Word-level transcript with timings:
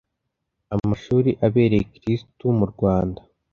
amashuri 0.75 1.29
abereye 1.45 1.83
kristu 1.95 2.43
mu 2.57 2.65
rwanda 2.71 3.21